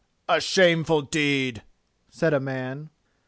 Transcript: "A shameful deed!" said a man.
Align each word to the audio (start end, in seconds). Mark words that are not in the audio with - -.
"A 0.27 0.41
shameful 0.41 1.03
deed!" 1.03 1.61
said 2.09 2.33
a 2.33 2.39
man. 2.39 2.89